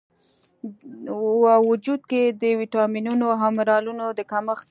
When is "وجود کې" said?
1.69-2.21